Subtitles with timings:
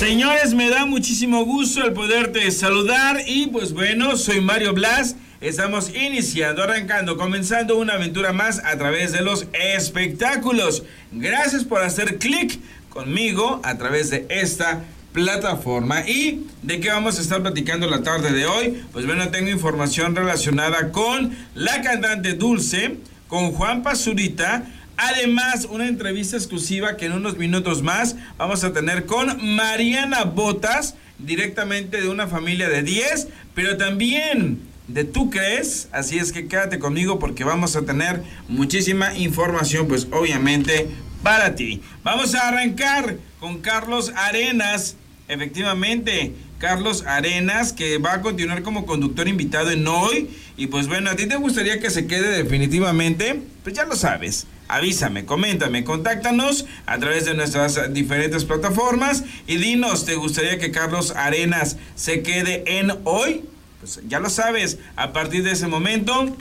[0.00, 5.14] Señores, me da muchísimo gusto el poderte saludar y pues bueno, soy Mario Blas.
[5.42, 10.84] Estamos iniciando, arrancando, comenzando una aventura más a través de los espectáculos.
[11.12, 12.58] Gracias por hacer clic
[12.88, 16.08] conmigo a través de esta plataforma.
[16.08, 18.82] ¿Y de qué vamos a estar platicando la tarde de hoy?
[18.94, 22.96] Pues bueno, tengo información relacionada con la cantante Dulce,
[23.28, 24.64] con Juan Pazurita
[25.02, 30.94] Además, una entrevista exclusiva que en unos minutos más vamos a tener con Mariana Botas,
[31.18, 35.88] directamente de una familia de 10, pero también de tú crees.
[35.90, 40.88] Así es que quédate conmigo porque vamos a tener muchísima información, pues obviamente
[41.22, 41.80] para ti.
[42.04, 44.96] Vamos a arrancar con Carlos Arenas.
[45.28, 50.28] Efectivamente, Carlos Arenas, que va a continuar como conductor invitado en hoy.
[50.58, 53.40] Y pues bueno, ¿a ti te gustaría que se quede definitivamente?
[53.62, 60.04] Pues ya lo sabes avísame, coméntame, contáctanos a través de nuestras diferentes plataformas y dinos,
[60.04, 63.44] ¿te gustaría que Carlos Arenas se quede en hoy?
[63.80, 66.36] Pues ya lo sabes, a partir de ese momento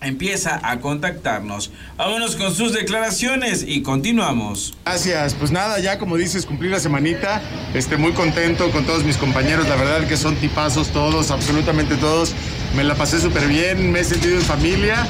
[0.00, 1.72] empieza a contactarnos.
[1.96, 4.76] Vámonos con sus declaraciones y continuamos.
[4.84, 7.42] Gracias, pues nada, ya como dices, cumplir la semanita,
[7.74, 12.34] este, muy contento con todos mis compañeros, la verdad que son tipazos todos, absolutamente todos,
[12.76, 15.06] me la pasé súper bien, me he sentido en familia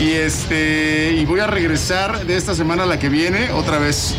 [0.00, 4.14] y, este, y voy a regresar de esta semana a la que viene otra vez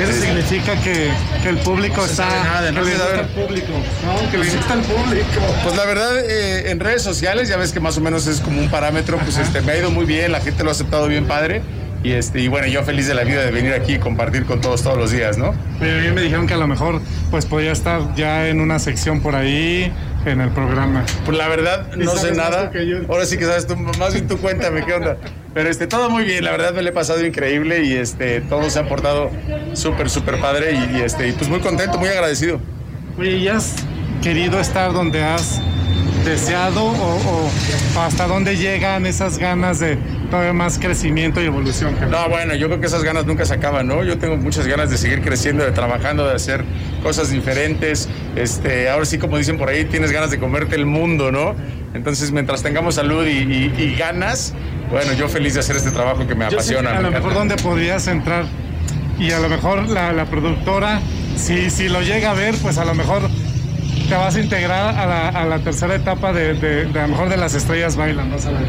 [0.00, 1.10] eso significa que,
[1.46, 2.26] el público está.
[2.26, 3.72] Nada, no que le público.
[4.04, 5.26] No, que le gusta al público.
[5.62, 8.60] Pues la verdad, eh, en redes sociales, ya ves que más o menos es como
[8.60, 11.26] un parámetro, pues este, me ha ido muy bien, la gente lo ha aceptado bien
[11.26, 11.60] padre.
[12.02, 14.62] Y, este, y bueno, yo feliz de la vida de venir aquí y compartir con
[14.62, 15.48] todos todos los días, ¿no?
[15.48, 19.20] A mí me dijeron que a lo mejor pues podía estar ya en una sección
[19.20, 19.92] por ahí
[20.24, 21.04] en el programa.
[21.24, 22.70] Pues la verdad, no sé nada.
[23.08, 25.16] Ahora sí que sabes tú, más bien tú cuéntame qué onda.
[25.54, 28.70] Pero este, todo muy bien, la verdad me le he pasado increíble y este, todo
[28.70, 29.30] se ha portado
[29.72, 32.60] súper, súper padre y, este, y pues muy contento, muy agradecido.
[33.18, 33.74] Oye, ¿y has
[34.22, 35.60] querido estar donde has
[36.24, 37.50] deseado o,
[37.98, 39.96] hasta dónde llegan esas ganas de
[40.30, 41.96] todavía más crecimiento y evolución?
[42.10, 44.04] No, bueno, yo creo que esas ganas nunca se acaban, ¿no?
[44.04, 46.64] Yo tengo muchas ganas de seguir creciendo, de trabajando, de hacer
[47.02, 48.08] cosas diferentes.
[48.36, 51.54] Este, ahora sí, como dicen por ahí, tienes ganas de comerte el mundo, ¿no?
[51.94, 54.54] Entonces, mientras tengamos salud y, ganas,
[54.90, 56.96] bueno, yo feliz de hacer este trabajo que me apasiona.
[56.96, 58.44] a lo mejor dónde podrías entrar
[59.18, 61.00] y a lo mejor la, la productora,
[61.36, 63.22] si, si lo llega a ver, pues a lo mejor
[64.10, 67.54] te vas a integrar a la, tercera etapa de, de, a lo mejor de las
[67.54, 68.66] estrellas bailan, ¿no sabes?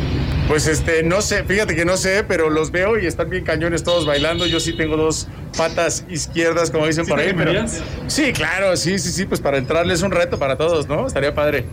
[0.48, 3.84] Pues este, no sé, fíjate que no sé, pero los veo y están bien cañones
[3.84, 4.46] todos bailando.
[4.46, 7.34] Yo sí tengo dos patas izquierdas, como dicen por ahí.
[7.36, 7.54] Pero...
[8.06, 11.08] Sí, claro, sí, sí, sí, pues para entrarles es un reto para todos, ¿no?
[11.08, 11.66] Estaría padre.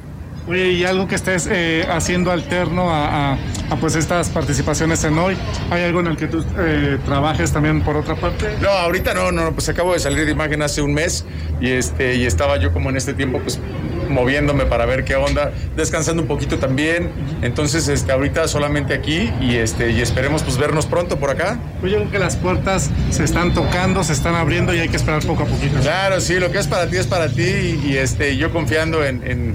[0.48, 3.36] Oye, ¿y algo que estés eh, haciendo alterno a,
[3.82, 5.36] pues estas participaciones en hoy?
[5.70, 8.56] ¿Hay algo en el que tú eh, trabajes también por otra parte?
[8.62, 11.26] No, ahorita no, no, pues acabo de salir de imagen hace un mes
[11.60, 13.60] y este y estaba yo como en este tiempo pues
[14.09, 17.10] moviéndome para ver qué onda, descansando un poquito también.
[17.42, 21.59] Entonces, este ahorita solamente aquí y este y esperemos pues vernos pronto por acá.
[21.80, 24.97] Pues yo creo que las puertas se están tocando, se están abriendo y hay que
[24.97, 25.78] esperar poco a poquito.
[25.80, 29.22] Claro, sí, lo que es para ti es para ti y, este yo confiando en
[29.26, 29.54] en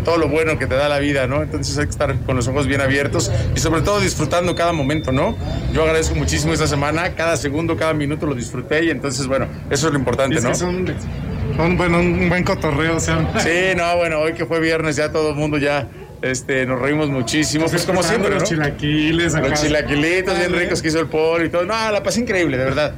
[0.00, 1.42] todo lo bueno que te da la vida, ¿no?
[1.42, 5.12] Entonces hay que estar con los ojos bien abiertos y sobre todo disfrutando cada momento,
[5.12, 5.36] ¿no?
[5.72, 9.86] Yo agradezco muchísimo esta semana, cada segundo, cada minuto lo disfruté y entonces, bueno, eso
[9.88, 10.50] es lo importante, ¿no?
[11.58, 13.28] un, bueno, un buen cotorreo, o sea.
[13.38, 15.88] Sí, no, bueno, hoy que fue viernes ya todo el mundo ya
[16.22, 21.00] este, nos reímos muchísimo, pues como siempre, Los chilaquiles, Los chilaquilitos bien ricos que hizo
[21.00, 21.64] el polo y todo.
[21.64, 22.94] No, la pasé increíble, de verdad.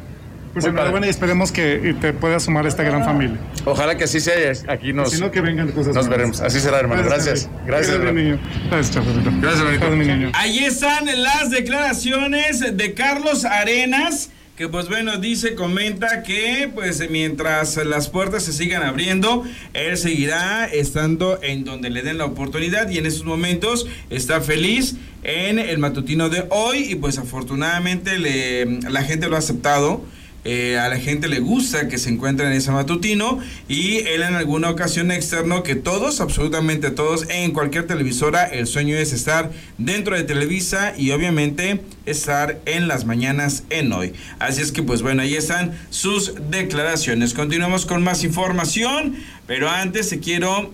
[0.55, 3.39] Pues enhorabuena y esperemos que te puedas sumar a esta gran familia.
[3.65, 4.53] Ojalá que así sea.
[4.69, 6.41] Aquí nos, si no, que vengan cosas nos veremos.
[6.41, 7.03] Así será, hermano.
[7.03, 7.49] Gracias.
[7.67, 8.39] Gracias, Gracias, mi niño.
[8.71, 9.05] Gracias,
[9.41, 10.31] Gracias, mi niño.
[10.35, 17.77] Ahí están las declaraciones de Carlos Arenas que pues bueno, dice, comenta que pues mientras
[17.79, 22.99] las puertas se sigan abriendo, él seguirá estando en donde le den la oportunidad y
[22.99, 24.95] en esos momentos está feliz
[25.25, 30.05] en el matutino de hoy y pues afortunadamente le, la gente lo ha aceptado
[30.45, 34.35] eh, a la gente le gusta que se encuentre en ese matutino y él en
[34.35, 40.17] alguna ocasión externo que todos, absolutamente todos, en cualquier televisora, el sueño es estar dentro
[40.17, 44.13] de Televisa y obviamente estar en las mañanas en hoy.
[44.39, 47.33] Así es que pues bueno, ahí están sus declaraciones.
[47.33, 50.71] Continuamos con más información, pero antes te quiero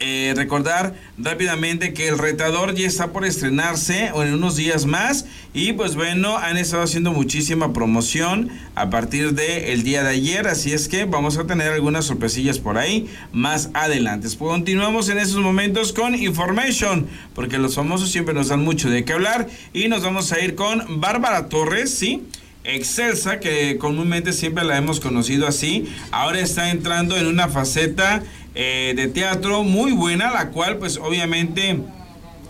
[0.00, 5.26] eh, recordar rápidamente que el retador ya está por estrenarse en unos días más.
[5.52, 10.46] Y pues bueno han estado haciendo muchísima promoción a partir del día de ayer.
[10.46, 14.28] Así es que vamos a tener algunas sorpresillas por ahí más adelante.
[14.38, 19.14] Continuamos en esos momentos con information porque los famosos siempre nos dan mucho de qué
[19.14, 19.48] hablar.
[19.72, 22.22] Y nos vamos a ir con Bárbara Torres sí
[22.68, 28.22] Excelsa, que comúnmente siempre la hemos conocido así, ahora está entrando en una faceta
[28.54, 31.80] eh, de teatro muy buena, la cual pues obviamente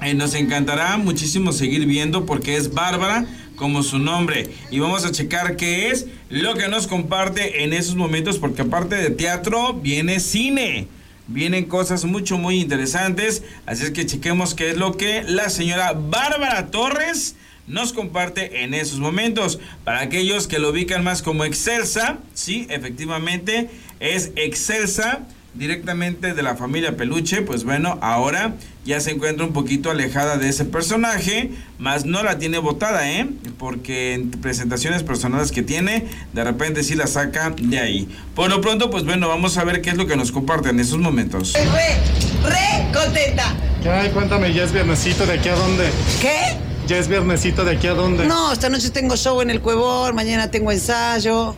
[0.00, 4.48] eh, nos encantará muchísimo seguir viendo porque es Bárbara como su nombre.
[4.70, 8.94] Y vamos a checar qué es lo que nos comparte en esos momentos porque aparte
[8.94, 10.86] de teatro viene cine.
[11.26, 13.42] Vienen cosas mucho, muy interesantes.
[13.66, 17.36] Así es que chequemos qué es lo que la señora Bárbara Torres
[17.66, 19.58] nos comparte en esos momentos.
[19.84, 23.68] Para aquellos que lo ubican más como Excelsa, sí, efectivamente
[24.00, 25.26] es Excelsa
[25.58, 30.48] directamente de la familia Peluche, pues bueno, ahora ya se encuentra un poquito alejada de
[30.48, 33.28] ese personaje, más no la tiene votada, ¿eh?
[33.58, 38.08] Porque en presentaciones personales que tiene, de repente sí la saca de ahí.
[38.34, 40.78] Por lo pronto, pues bueno, vamos a ver qué es lo que nos comparte en
[40.78, 41.52] esos momentos.
[41.54, 43.54] Re, re contenta.
[43.82, 45.90] ¿Qué Cuéntame, ¿ya es viernesito de aquí a dónde?
[46.20, 46.56] ¿Qué?
[46.86, 48.26] ¿Ya es viernesito de aquí a dónde?
[48.26, 51.56] No, esta noche tengo show en el Cuevor, mañana tengo ensayo.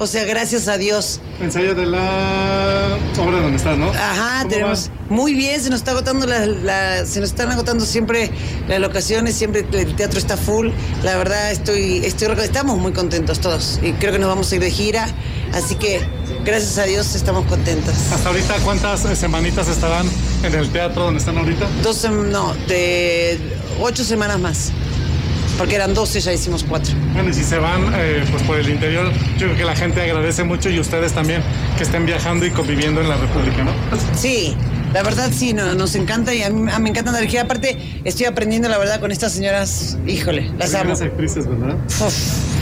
[0.00, 1.20] O sea, gracias a Dios.
[1.40, 3.90] Ensayo de la obra donde estás, ¿no?
[3.90, 4.90] Ajá, tenemos.
[5.08, 8.30] Muy bien, se nos está agotando la, se nos están agotando siempre
[8.68, 10.68] las locaciones, siempre el teatro está full.
[11.02, 14.60] La verdad estoy, estoy estamos muy contentos todos y creo que nos vamos a ir
[14.60, 15.08] de gira,
[15.52, 16.00] así que
[16.44, 17.94] gracias a Dios estamos contentos.
[18.12, 20.06] Hasta ahorita cuántas eh, semanitas estarán
[20.44, 21.66] en el teatro donde están ahorita?
[21.82, 23.38] Dos, no, de
[23.80, 24.72] ocho semanas más
[25.58, 26.94] porque eran 12, ya hicimos cuatro.
[27.12, 30.00] Bueno, y si se van eh, pues por el interior, yo creo que la gente
[30.00, 31.42] agradece mucho y ustedes también
[31.76, 33.72] que estén viajando y conviviendo en la República, ¿no?
[34.16, 34.56] Sí,
[34.94, 37.42] la verdad sí, no, nos encanta y a mí, me encanta la energía.
[37.42, 40.90] Aparte, estoy aprendiendo la verdad con estas señoras, híjole, las amo.
[40.90, 41.76] Las actrices, ¿verdad?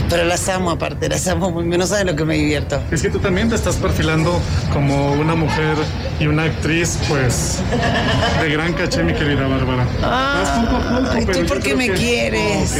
[0.09, 2.81] Pero las amo aparte, las amo muy No saben lo que me divierto.
[2.91, 4.39] Es que tú también te estás perfilando
[4.73, 5.75] como una mujer
[6.19, 7.59] y una actriz, pues,
[8.41, 9.85] de gran caché, mi querida Bárbara.
[10.01, 12.73] Ah, ¿y ¿tú por qué me quieres?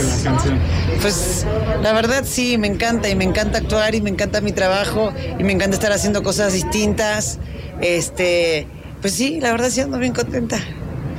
[1.01, 1.45] pues,
[1.81, 5.44] la verdad sí, me encanta y me encanta actuar y me encanta mi trabajo y
[5.44, 7.39] me encanta estar haciendo cosas distintas.
[7.81, 8.68] Este,
[9.01, 10.59] pues sí, la verdad sí ando bien contenta.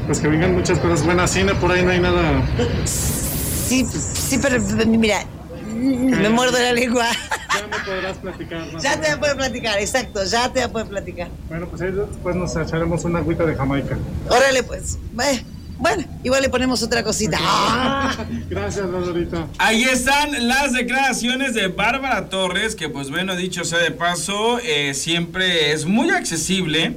[0.06, 1.31] Pues que vengan muchas cosas buenas.
[1.31, 2.43] Cine, por ahí no hay nada.
[2.84, 5.19] Sí, sí, pero mira,
[5.78, 7.06] me muerdo la lengua.
[7.54, 8.66] Ya me podrás platicar.
[8.80, 11.28] Ya te voy a poder platicar, exacto, ya te voy a poder platicar.
[11.48, 13.96] Bueno, pues ahí después nos echaremos una agüita de Jamaica.
[14.28, 14.98] Órale, pues.
[15.78, 17.38] Bueno, igual le ponemos otra cosita.
[18.50, 19.46] Gracias, Lolorita.
[19.58, 24.92] Ahí están las declaraciones de Bárbara Torres, que pues bueno, dicho sea de paso, eh,
[24.94, 26.96] siempre es muy accesible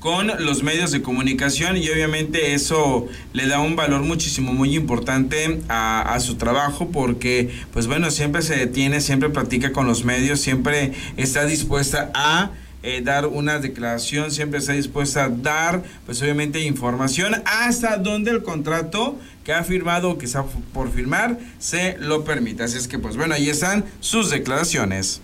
[0.00, 5.60] con los medios de comunicación y obviamente eso le da un valor muchísimo muy importante
[5.68, 10.92] a, su trabajo porque pues bueno siempre se detiene siempre platica con los medios siempre
[11.16, 12.50] está dispuesta a
[12.82, 17.42] eh, dar una declaración siempre está dispuesta a dar pues obviamente información.
[17.44, 19.18] Hasta donde el contrato
[19.48, 23.34] que ha firmado que está por firmar se lo permite así es que pues bueno
[23.34, 25.22] ahí están sus declaraciones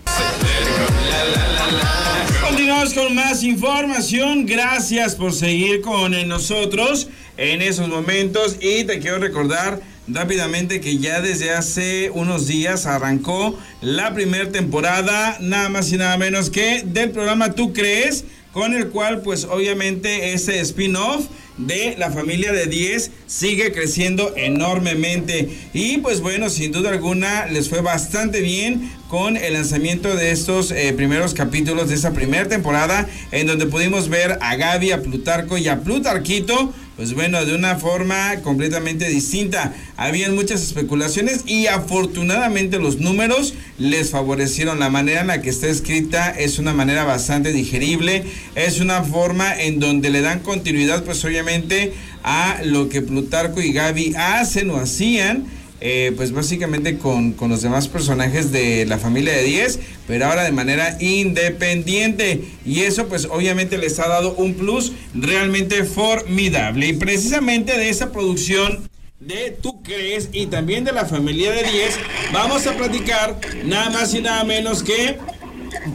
[2.41, 4.45] Continuamos con más información.
[4.45, 8.57] Gracias por seguir con nosotros en esos momentos.
[8.61, 15.37] Y te quiero recordar rápidamente que ya desde hace unos días arrancó la primera temporada,
[15.41, 20.33] nada más y nada menos que del programa Tú Crees, con el cual pues obviamente
[20.33, 25.49] ese spin-off de la familia de 10 sigue creciendo enormemente.
[25.73, 30.71] Y pues bueno, sin duda alguna les fue bastante bien con el lanzamiento de estos
[30.71, 35.57] eh, primeros capítulos de esa primera temporada en donde pudimos ver a Gaby, a Plutarco
[35.57, 39.73] y a Plutarquito pues bueno, de una forma completamente distinta.
[39.97, 44.79] Habían muchas especulaciones y afortunadamente los números les favorecieron.
[44.79, 48.23] La manera en la que está escrita es una manera bastante digerible,
[48.55, 53.73] es una forma en donde le dan continuidad pues obviamente a lo que Plutarco y
[53.73, 55.45] Gaby hacen o hacían
[55.81, 60.51] eh, pues básicamente con, los demás personajes de la familia de 10, pero ahora de
[60.51, 62.43] manera independiente.
[62.65, 66.87] Y eso pues obviamente les ha dado un plus realmente formidable.
[66.87, 68.89] Y precisamente de esa producción
[69.19, 71.99] de Tú Crees y también de la familia de 10,
[72.31, 75.17] vamos a platicar nada más y nada menos que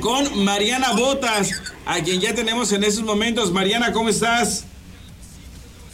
[0.01, 1.51] con Mariana Botas,
[1.87, 3.53] a quien ya tenemos en esos momentos.
[3.53, 4.67] Mariana, ¿cómo estás?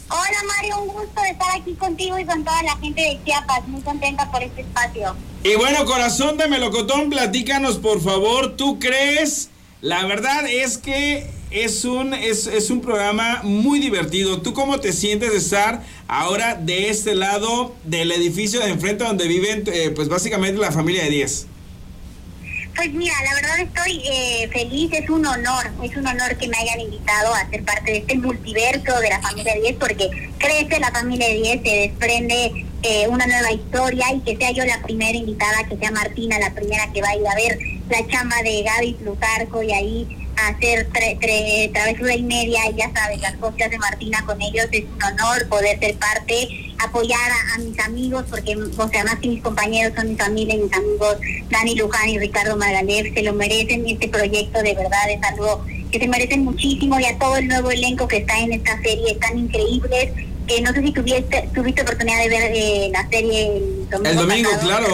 [0.09, 3.67] Hola Mario, un gusto estar aquí contigo y con toda la gente de Chiapas.
[3.67, 5.17] Muy contenta por este espacio.
[5.43, 9.51] Y bueno, corazón de melocotón, platícanos por favor, ¿tú crees?
[9.81, 14.41] La verdad es que es un, es, es un programa muy divertido.
[14.43, 19.27] ¿Tú cómo te sientes de estar ahora de este lado del edificio de enfrente donde
[19.27, 21.47] viven, eh, pues básicamente la familia de 10?
[22.77, 26.59] Pues mira, la verdad estoy eh, feliz, es un honor, es un honor que me
[26.59, 30.91] hayan invitado a ser parte de este multiverso de la familia 10 porque crece la
[30.91, 35.67] familia 10, se desprende eh, una nueva historia y que sea yo la primera invitada,
[35.67, 39.73] que sea Martina la primera que va a ver la chamba de Gaby Plutarco y
[39.73, 44.41] ahí hacer tre, tre, travesura y media y ya sabes, las cosas de Martina con
[44.41, 49.17] ellos es un honor poder ser parte, apoyar a, mis amigos, porque, o sea, más
[49.17, 51.17] que mis compañeros son mi familia y mis amigos,
[51.51, 55.99] Dani Luján y Ricardo Margalef, se lo merecen, este proyecto de verdad es algo que
[55.99, 59.39] se merecen muchísimo y a todo el nuevo elenco que está en esta serie, están
[59.39, 60.11] increíbles.
[60.47, 64.11] que no sé si tuviste, tuviste oportunidad de ver eh, la serie el domingo.
[64.11, 64.87] El domingo, claro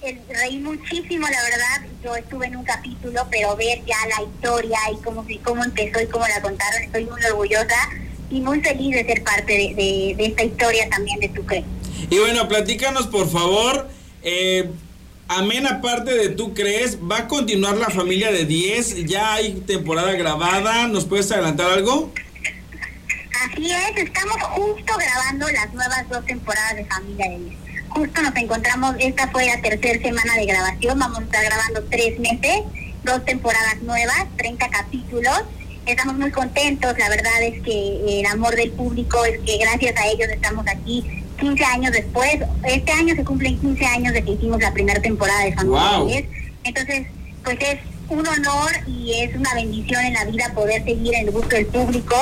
[0.00, 1.88] reí muchísimo, la verdad.
[2.02, 6.06] Yo estuve en un capítulo, pero ver ya la historia y cómo, cómo empezó y
[6.06, 7.90] cómo la contaron, estoy muy orgullosa
[8.30, 11.64] y muy feliz de ser parte de, esta historia también de Tu Crees.
[12.10, 13.88] Y bueno, platícanos por favor.
[14.22, 14.70] Eh,
[15.28, 19.06] amén, parte de Tú Crees, ¿va a continuar la familia de 10?
[19.06, 20.86] ¿Ya hay temporada grabada?
[20.86, 22.12] ¿Nos puedes adelantar algo?
[23.50, 28.36] Así es, estamos justo grabando las nuevas dos temporadas de Familia de 10 justo nos
[28.36, 32.62] encontramos, esta fue la tercera semana de grabación, vamos a estar grabando tres meses,
[33.04, 35.42] dos temporadas nuevas, 30 capítulos.
[35.86, 40.06] Estamos muy contentos, la verdad es que el amor del público es que gracias a
[40.06, 41.04] ellos estamos aquí
[41.40, 42.38] 15 años después.
[42.64, 46.24] Este año se cumplen 15 años de que hicimos la primera temporada de Familia
[46.64, 47.06] Entonces,
[47.42, 47.78] pues es
[48.10, 51.66] un honor y es una bendición en la vida poder seguir en el gusto del
[51.66, 52.16] público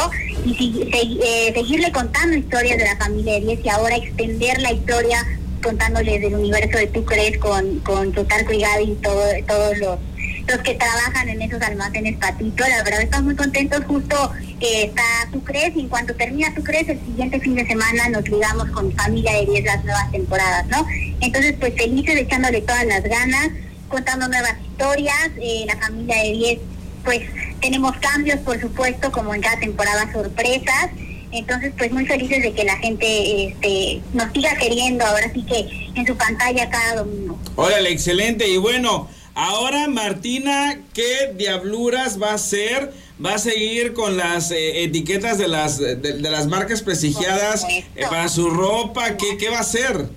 [0.44, 5.24] y eh, seguirle contando historias de la familia 10 y ahora extender la historia
[5.66, 9.98] contándoles del universo de Tú Crees con, con Tutarco y Gaby y todo, todos los,
[10.46, 12.62] los que trabajan en esos almacenes Patito.
[12.68, 13.84] La verdad estamos muy contentos.
[13.84, 17.66] Justo eh, está Tú Crees y en cuanto termina Tú Crees, el siguiente fin de
[17.66, 20.86] semana nos ligamos con Familia de 10 las nuevas temporadas, ¿no?
[21.20, 23.48] Entonces, pues felices echándole todas las ganas,
[23.88, 25.30] contando nuevas historias.
[25.42, 26.58] Eh, la Familia de 10,
[27.04, 27.22] pues
[27.60, 30.90] tenemos cambios, por supuesto, como en cada temporada sorpresas.
[31.38, 35.90] Entonces, pues muy felices de que la gente este, nos siga queriendo ahora sí que
[35.94, 37.38] en su pantalla cada domingo.
[37.56, 38.48] Órale, excelente.
[38.48, 42.92] Y bueno, ahora Martina, ¿qué diabluras va a hacer?
[43.24, 48.28] ¿Va a seguir con las eh, etiquetas de las, de, las marcas prestigiadas eh, para
[48.28, 49.16] su ropa?
[49.16, 50.08] ¿Qué, ¿Qué va a hacer?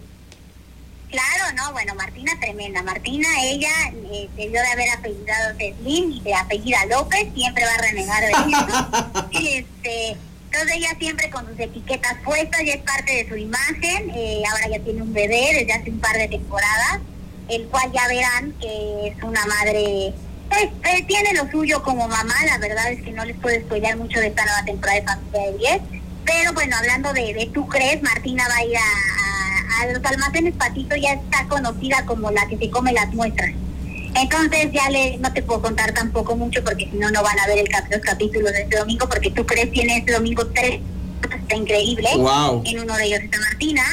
[1.09, 2.83] Claro, no, bueno, Martina tremenda.
[2.83, 3.71] Martina, ella
[4.11, 8.31] eh, debió de haber apellidado Slim y de apellida López, siempre va a renegar de
[8.31, 9.29] eso.
[9.31, 10.17] este,
[10.51, 14.77] entonces ella siempre con sus etiquetas puestas, ya es parte de su imagen, eh, ahora
[14.77, 16.99] ya tiene un bebé desde hace un par de temporadas,
[17.49, 20.13] el cual ya verán que es una madre,
[20.49, 23.95] pues eh, tiene lo suyo como mamá, la verdad es que no les puedo spoiler
[23.97, 25.81] mucho de esta nueva temporada de Familia de 10,
[26.25, 30.55] pero bueno, hablando de, de tú crees, Martina va a ir a, a los almacenes
[30.55, 33.51] Patito, ya está conocida como la que se come las muestras.
[34.15, 37.47] Entonces ya le, no te puedo contar tampoco mucho porque si no, no van a
[37.47, 40.79] ver el, los capítulos de este domingo porque tú crees tiene este domingo tres,
[41.41, 42.09] está increíble.
[42.11, 43.83] En uno de ellos está Martina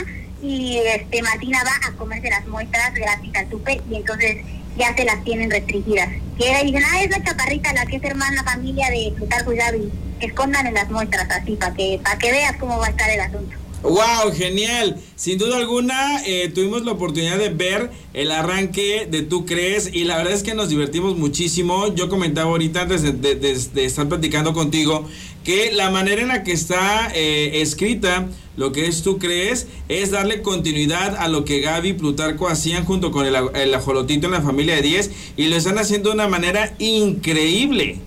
[0.43, 4.37] y este Martina va a comerse las muestras gratis al super y entonces
[4.77, 6.09] ya se las tienen restringidas.
[6.39, 9.93] Y dicen, ah, es la chaparrita la que es hermana familia de Plutarco y Gaby.
[10.21, 13.21] Escondan en las muestras así para que, para que veas cómo va a estar el
[13.21, 13.57] asunto.
[13.89, 14.33] ¡Wow!
[14.35, 15.01] Genial.
[15.15, 20.05] Sin duda alguna, eh, tuvimos la oportunidad de ver el arranque de Tú Crees y
[20.05, 21.95] la verdad es que nos divertimos muchísimo.
[21.95, 25.09] Yo comentaba ahorita antes de, estar platicando contigo
[25.45, 30.11] que la manera en la que está eh, escrita lo que es Tú Crees es
[30.11, 34.33] darle continuidad a lo que Gaby y Plutarco hacían junto con el, el ajolotito en
[34.33, 38.01] la familia de 10 y lo están haciendo de una manera increíble.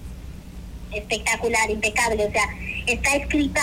[0.92, 2.26] Espectacular, impecable.
[2.26, 2.44] O sea,
[2.86, 3.62] está escrita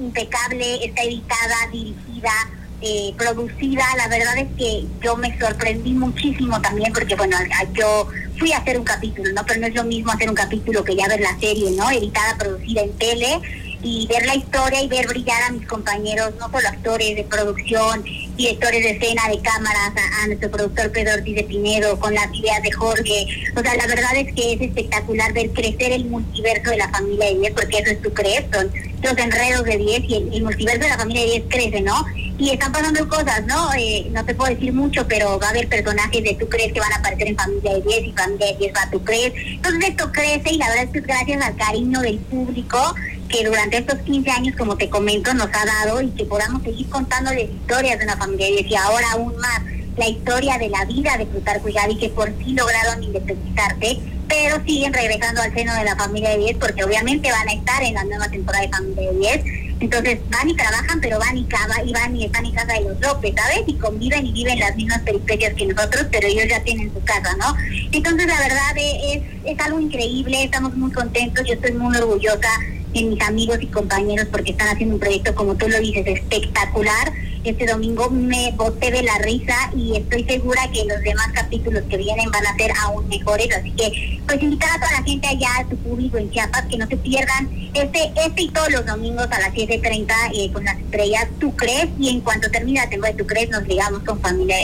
[0.00, 2.32] impecable, está editada, dirigida,
[2.80, 3.84] eh, producida.
[3.96, 7.36] La verdad es que yo me sorprendí muchísimo también porque, bueno,
[7.72, 9.44] yo fui a hacer un capítulo, ¿no?
[9.46, 11.90] Pero no es lo mismo hacer un capítulo que ya ver la serie, ¿no?
[11.90, 13.40] Editada, producida en tele
[13.82, 18.04] y ver la historia y ver brillar a mis compañeros, no solo actores de producción,
[18.36, 22.62] directores de escena, de cámaras, a, nuestro productor Pedro Ortiz de Pinedo, con las ideas
[22.62, 23.26] de Jorge.
[23.56, 27.26] O sea, la verdad es que es espectacular ver crecer el multiverso de la familia
[27.26, 28.70] de 10, porque eso es tu crees, son
[29.02, 32.04] los enredos de 10 y el, multiverso de la familia de 10 crece, ¿no?
[32.38, 33.72] Y están pasando cosas, ¿no?
[33.74, 36.80] Eh, no te puedo decir mucho, pero va a haber personajes de tú crees que
[36.80, 39.32] van a aparecer en familia de 10 y familia de 10 va a tú crees.
[39.36, 42.94] Entonces esto crece y la verdad es que gracias al cariño del público
[43.30, 46.88] que durante estos 15 años, como te comento, nos ha dado y que podamos seguir
[46.88, 49.60] contándoles historias de una familia de 10 y ahora aún más
[49.96, 53.98] la historia de la vida de Plutarco y que por sí lograron independizarse
[54.30, 57.82] pero siguen regresando al seno de la familia de 10 porque obviamente van a estar
[57.82, 59.44] en la nueva temporada de familia de 10.
[59.80, 62.82] Entonces van y trabajan, pero van y, cava, y van y están en casa de
[62.82, 63.62] los López, ¿sabes?
[63.66, 67.34] Y conviven y viven las mismas peripecias que nosotros, pero ellos ya tienen su casa,
[67.38, 67.56] ¿no?
[67.90, 72.50] Entonces la verdad es, es algo increíble, estamos muy contentos, yo estoy muy orgullosa
[72.94, 77.12] en mis amigos y compañeros porque están haciendo un proyecto, como tú lo dices, espectacular
[77.42, 81.96] este domingo me boté de la risa y estoy segura que los demás capítulos que
[81.96, 83.48] vienen van a ser aún mejores.
[83.56, 86.76] Así que, pues invitar a toda la gente allá, a tu público en Chiapas, que
[86.76, 90.78] no se pierdan este, este y todos los domingos a las 7.30 eh, con las
[90.78, 91.28] estrellas.
[91.38, 94.56] Tú crees y en cuanto termine la temporada de Tú crees, nos ligamos con familia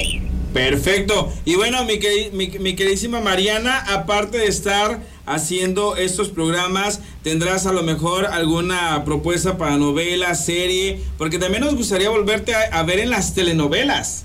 [0.56, 1.30] Perfecto.
[1.44, 2.00] Y bueno, mi,
[2.32, 9.04] mi, mi queridísima Mariana, aparte de estar haciendo estos programas, tendrás a lo mejor alguna
[9.04, 14.24] propuesta para novela, serie, porque también nos gustaría volverte a, ver en las telenovelas.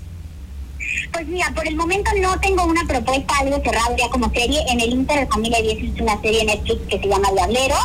[1.12, 4.62] Pues mira, por el momento no tengo una propuesta, algo cerrado ya como serie.
[4.70, 7.76] En el Inter de Familia 10 es una serie en Netflix que se llama Diablero.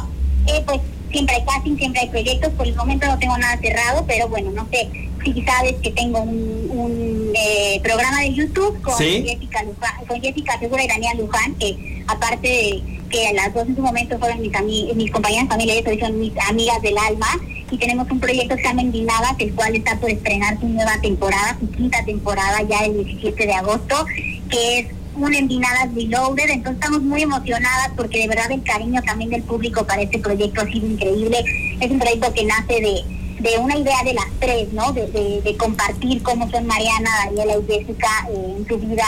[0.48, 0.80] Eh, pues
[1.12, 2.54] siempre hay casting, siempre hay proyectos.
[2.54, 6.22] Por el momento no tengo nada cerrado, pero bueno, no sé si sabes que tengo
[6.22, 9.64] un, eh, programa de YouTube con, Jessica
[10.08, 14.18] con Jessica Segura y Daniel Luján, que aparte de que las dos en su momento
[14.20, 14.52] fueron mis,
[14.96, 17.28] mis compañeras familiares, hoy son mis amigas del alma,
[17.70, 21.00] y tenemos un proyecto que se llama Endinadas, el cual está por estrenar su nueva
[21.02, 24.06] temporada, su quinta temporada ya el 17 de agosto,
[24.50, 29.32] que es un Endinadas Reloaded, entonces estamos muy emocionadas porque de verdad el cariño también
[29.32, 31.44] del público para este proyecto ha sido increíble,
[31.80, 34.92] es un proyecto que nace de de una idea de las tres, ¿no?
[34.94, 39.06] De, de, compartir cómo son Mariana, Daniela y Jessica eh, en su vida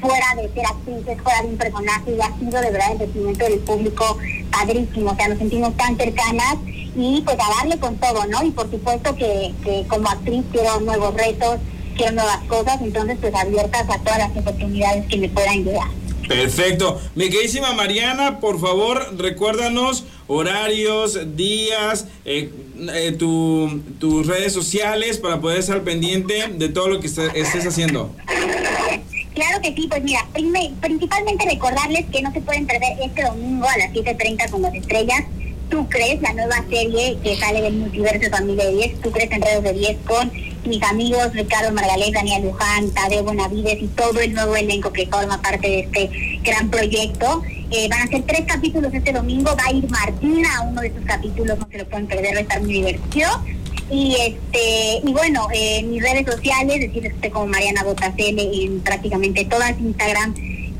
[0.00, 3.44] fuera de ser actrices, fuera de un personaje, y ha sido de verdad el recibimiento
[3.44, 4.18] del público
[4.50, 6.56] padrísimo, o sea, nos sentimos tan cercanas
[6.96, 8.42] y pues a darle con todo, ¿no?
[8.42, 11.58] Y por supuesto que, que como actriz quiero nuevos retos,
[11.96, 15.88] quiero nuevas cosas, entonces pues abiertas a todas las oportunidades que me puedan llegar.
[16.26, 17.00] Perfecto.
[17.16, 22.50] Mi queridísima Mariana, por favor, recuérdanos horarios, días, eh,
[22.94, 28.14] eh, tus redes sociales para poder estar pendiente de todo lo que estés haciendo.
[29.34, 30.26] Claro que sí, pues mira,
[30.80, 35.24] principalmente recordarles que no se pueden perder este domingo a las 7.30 con las estrellas.
[35.68, 39.64] Tú crees la nueva serie que sale del multiverso Familia de 10, tú crees Enredos
[39.64, 40.30] de 10 con
[40.64, 45.40] mis amigos Ricardo Margalés, Daniel Luján, Tadeo Bonavides y todo el nuevo elenco que forma
[45.40, 46.10] parte de este
[46.42, 47.42] gran proyecto.
[47.70, 50.88] Eh, van a ser tres capítulos este domingo, va a ir Martina a uno de
[50.88, 53.28] esos capítulos, no se lo pueden perder, va a estar muy divertido.
[53.90, 59.44] Y este y bueno, en mis redes sociales, decir estoy como Mariana Botacele en prácticamente
[59.44, 60.34] todas, Instagram,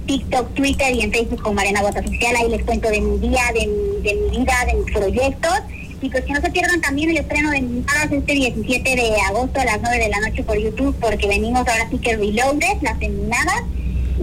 [0.07, 3.43] TikTok, Twitter y en Facebook como Mariana Botas Oficial, ahí les cuento de mi día,
[3.55, 3.61] de,
[4.03, 5.55] de mi vida, de mis proyectos.
[6.03, 9.61] Y pues que no se pierdan también el estreno de Minadas este 17 de agosto
[9.61, 12.99] a las 9 de la noche por YouTube, porque venimos ahora sí que reloaded, las
[12.99, 13.63] Minadas.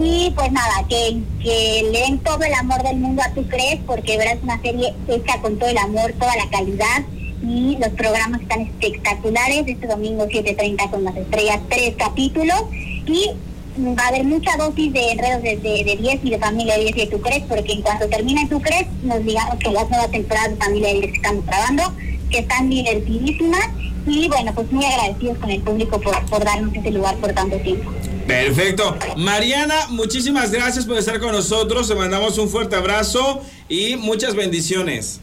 [0.00, 4.16] Y pues nada, que, que le todo el amor del mundo a Tu Crees, porque
[4.16, 7.04] verás una serie hecha con todo el amor, toda la calidad.
[7.42, 9.64] Y los programas están espectaculares.
[9.66, 12.62] Este domingo 7.30 con las estrellas, tres capítulos.
[13.06, 13.30] Y
[13.78, 17.00] va a haber mucha dosis de enredos de, de, 10 y de Familia 10 y
[17.00, 20.50] de Tu Crees, porque en cuanto termine Tu Crees, nos digamos que las nuevas temporadas
[20.50, 21.82] de Familia 10 que estamos grabando,
[22.30, 23.68] que están divertidísimas,
[24.06, 27.58] y bueno, pues muy agradecidos con el público por, por darnos ese lugar por tanto
[27.58, 27.92] tiempo.
[28.26, 28.96] Perfecto.
[29.16, 31.88] Mariana, muchísimas gracias por estar con nosotros.
[31.88, 35.20] Te mandamos un fuerte abrazo y muchas bendiciones.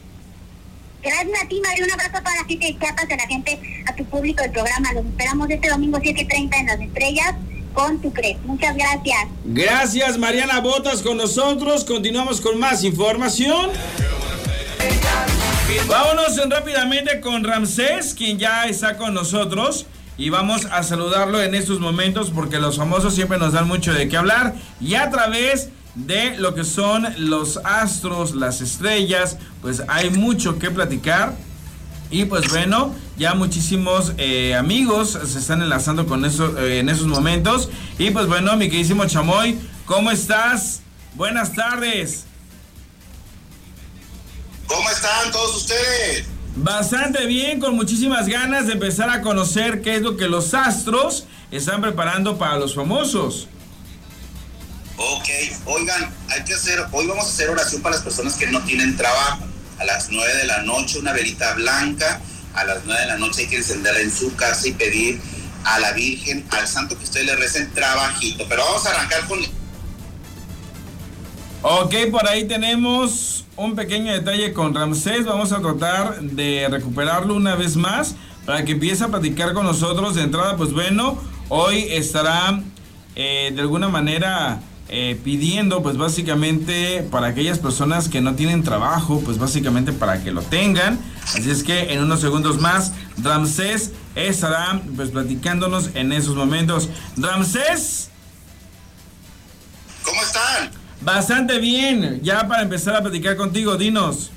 [1.02, 1.84] Gracias a ti, María.
[1.84, 4.52] Un abrazo a toda la gente de Chiapas, a la gente, a tu público del
[4.52, 4.92] programa.
[4.92, 7.34] Los esperamos este domingo 7.30 en Las Estrellas
[7.76, 8.38] con tu crees.
[8.44, 9.28] Muchas gracias.
[9.44, 11.84] Gracias, Mariana Botas, con nosotros.
[11.84, 13.70] Continuamos con más información.
[15.86, 19.86] Vámonos rápidamente con Ramsés, quien ya está con nosotros.
[20.16, 24.08] Y vamos a saludarlo en estos momentos porque los famosos siempre nos dan mucho de
[24.08, 24.54] qué hablar.
[24.80, 30.70] Y a través de lo que son los astros, las estrellas, pues hay mucho que
[30.70, 31.34] platicar.
[32.10, 37.06] Y pues bueno, ya muchísimos eh, amigos se están enlazando con eso eh, en esos
[37.06, 37.68] momentos.
[37.98, 40.82] Y pues bueno, mi queridísimo Chamoy, ¿cómo estás?
[41.14, 42.24] Buenas tardes.
[44.68, 46.26] ¿Cómo están todos ustedes?
[46.56, 51.26] Bastante bien, con muchísimas ganas de empezar a conocer qué es lo que los astros
[51.50, 53.48] están preparando para los famosos.
[54.96, 55.28] Ok,
[55.66, 58.96] oigan, hay que hacer, hoy vamos a hacer oración para las personas que no tienen
[58.96, 59.44] trabajo
[59.78, 62.20] a las 9 de la noche una velita blanca,
[62.54, 65.20] a las 9 de la noche hay que encenderla en su casa y pedir
[65.64, 68.44] a la Virgen, al santo que ustedes le recen trabajito.
[68.48, 69.40] Pero vamos a arrancar con...
[71.62, 75.26] Ok, por ahí tenemos un pequeño detalle con Ramsés.
[75.26, 80.14] Vamos a tratar de recuperarlo una vez más para que empiece a platicar con nosotros.
[80.14, 82.60] De entrada, pues bueno, hoy estará
[83.16, 89.20] eh, de alguna manera eh, pidiendo pues básicamente para aquellas personas que no tienen trabajo,
[89.24, 90.98] pues básicamente para que lo tengan.
[91.24, 96.88] Así es que en unos segundos más Ramsés estará pues platicándonos en esos momentos.
[97.16, 98.10] Ramsés.
[100.02, 100.70] ¿Cómo están?
[101.00, 104.30] Bastante bien, ya para empezar a platicar contigo, dinos.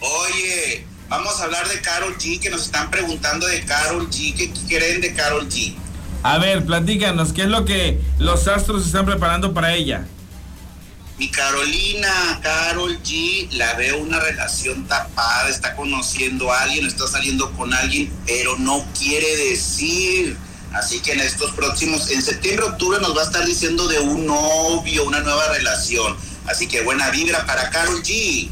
[0.00, 4.32] Oye, Vamos a hablar de Carol G, que nos están preguntando de Carol G.
[4.32, 5.74] ¿Qué creen de Carol G?
[6.22, 10.06] A ver, platícanos, ¿qué es lo que los astros están preparando para ella?
[11.18, 17.50] Mi Carolina, Carol G, la veo una relación tapada, está conociendo a alguien, está saliendo
[17.52, 20.36] con alguien, pero no quiere decir.
[20.72, 24.26] Así que en estos próximos, en septiembre, octubre nos va a estar diciendo de un
[24.26, 26.16] novio, una nueva relación.
[26.46, 28.48] Así que buena vibra para Carol G.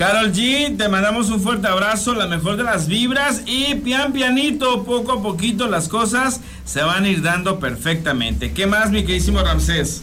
[0.00, 4.82] Carol G, te mandamos un fuerte abrazo, la mejor de las vibras y pian pianito,
[4.84, 8.54] poco a poquito las cosas se van a ir dando perfectamente.
[8.54, 10.00] ¿Qué más, mi queridísimo Ramsés?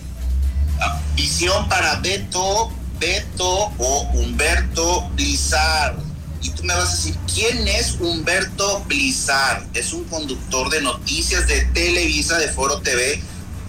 [1.16, 5.96] Visión para Beto, Beto o Humberto Blizzard.
[6.44, 9.66] Y tú me vas a decir, ¿quién es Humberto Blizzard?
[9.74, 13.20] Es un conductor de noticias de Televisa, de Foro TV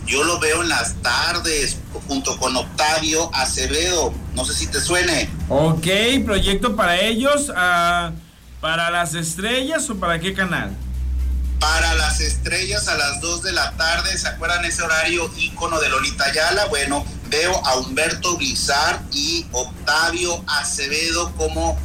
[0.08, 1.76] yo lo veo en las tardes
[2.08, 4.12] junto con Octavio Acevedo.
[4.34, 5.28] No sé si te suene.
[5.48, 5.86] Ok,
[6.24, 8.12] proyecto para ellos, uh,
[8.60, 10.74] para las estrellas o para qué canal?
[11.60, 15.88] Para las estrellas a las 2 de la tarde, ¿se acuerdan ese horario ícono de
[15.90, 16.66] Lolita Ayala?
[16.66, 21.78] Bueno, veo a Humberto Guizar y Octavio Acevedo como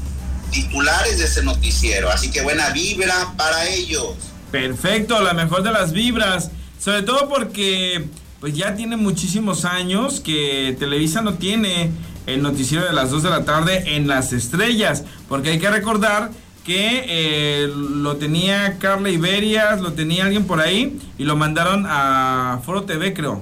[0.52, 2.10] titulares de ese noticiero.
[2.10, 4.16] Así que buena vibra para ellos.
[4.52, 6.52] Perfecto, la mejor de las vibras.
[6.84, 8.10] Sobre todo porque
[8.42, 11.92] pues ya tiene muchísimos años que Televisa no tiene
[12.26, 15.06] el noticiero de las 2 de la tarde en las estrellas.
[15.30, 16.32] Porque hay que recordar
[16.66, 22.60] que eh, lo tenía Carla Iberias, lo tenía alguien por ahí y lo mandaron a
[22.66, 23.42] Foro TV, creo.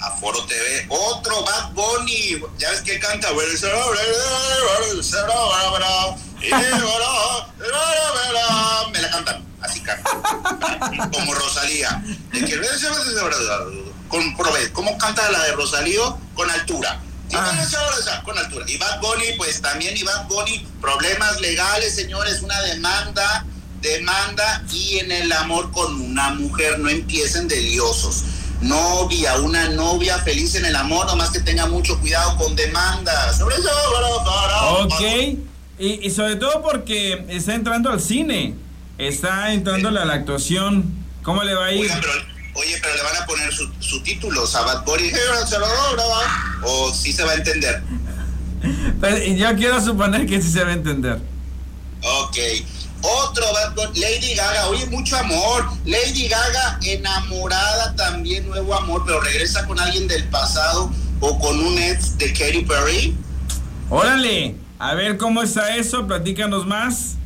[0.00, 0.86] A Foro TV.
[0.88, 2.40] Otro Bad Bunny.
[2.58, 3.28] Ya ves que canta.
[8.92, 9.45] Me la cantan
[11.12, 12.02] como Rosalía.
[14.08, 17.00] Comprobé cómo canta la de Rosalío con altura.
[17.34, 18.22] Ah.
[18.24, 18.64] Con altura.
[18.68, 23.44] Y Bad Bunny, pues también y Bad Bunny, problemas legales, señores, una demanda,
[23.80, 28.24] demanda y en el amor con una mujer, no empiecen deliosos.
[28.60, 33.40] Novia, una novia feliz en el amor, nomás que tenga mucho cuidado con demandas.
[34.80, 35.00] Ok,
[35.78, 38.54] y, y sobre todo porque está entrando al cine.
[38.98, 40.84] Está entrándole a la actuación.
[41.22, 41.90] ¿Cómo le va a ir?
[42.54, 45.10] Oye, pero, le van a poner subtítulos a Bad Bunny.
[46.62, 47.82] O sí se va a entender.
[49.36, 51.20] yo quiero suponer que sí se va a entender.
[52.02, 52.36] Ok.
[53.02, 55.66] Otro Bad Bunny, Lady Gaga, oye, mucho amor.
[55.84, 61.78] Lady Gaga enamorada también, nuevo amor, pero regresa con alguien del pasado o con un
[61.78, 63.14] ex de Katy Perry.
[63.90, 67.16] Órale, a ver cómo está eso, platícanos más.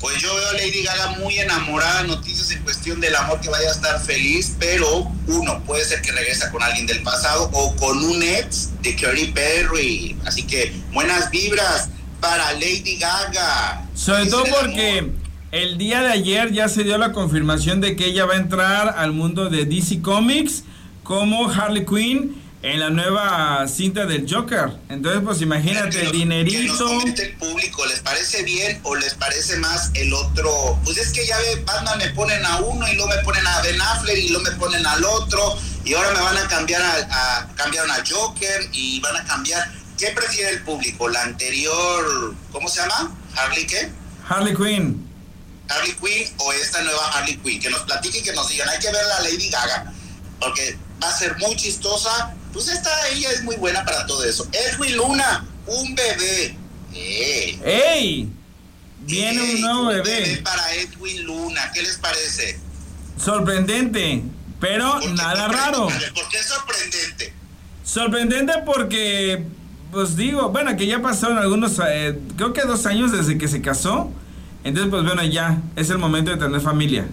[0.00, 3.68] Pues yo veo a Lady Gaga muy enamorada, noticias en cuestión del amor que vaya
[3.68, 8.02] a estar feliz, pero uno, puede ser que regresa con alguien del pasado o con
[8.02, 10.16] un ex de Katy Perry.
[10.24, 13.86] Así que buenas vibras para Lady Gaga.
[13.94, 15.10] Sobre todo porque
[15.52, 18.94] el día de ayer ya se dio la confirmación de que ella va a entrar
[18.96, 20.64] al mundo de DC Comics
[21.02, 24.70] como Harley Quinn en la nueva cinta del Joker.
[24.88, 26.86] Entonces, pues imagínate, el dinerito.
[27.14, 30.78] Que el público, ¿les parece bien o les parece más el otro?
[30.84, 33.62] Pues es que ya ve, Batman me ponen a uno y luego me ponen a
[33.62, 37.40] Ben Affleck y luego me ponen al otro y ahora me van a cambiar a,
[37.40, 39.72] a cambiaron a Joker y van a cambiar.
[39.98, 41.08] ¿Qué prefiere el público?
[41.08, 43.14] ¿La anterior, cómo se llama?
[43.36, 43.90] ¿Harley qué?
[44.28, 45.06] Harley Quinn.
[45.68, 47.60] Harley Quinn o esta nueva Harley Quinn.
[47.60, 49.92] Que nos platique y que nos digan, hay que ver la Lady Gaga.
[50.38, 54.46] Porque va a ser muy chistosa pues esta, ella es muy buena para todo eso.
[54.52, 56.56] Edwin Luna, un bebé.
[56.92, 58.28] ¡Ey!
[59.00, 60.40] Viene un nuevo bebé.
[60.44, 62.58] para Edwin Luna, ¿qué les parece?
[63.22, 64.22] Sorprendente,
[64.58, 65.88] pero nada raro.
[65.88, 67.32] ¿Por qué sorprendente?
[67.84, 69.44] Sorprendente porque,
[69.90, 73.62] pues digo, bueno, que ya pasaron algunos, eh, creo que dos años desde que se
[73.62, 74.10] casó.
[74.62, 77.06] Entonces, pues bueno, ya es el momento de tener familia